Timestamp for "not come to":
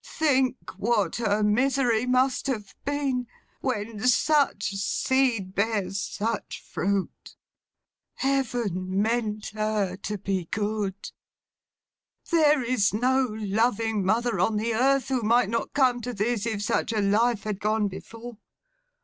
15.51-16.15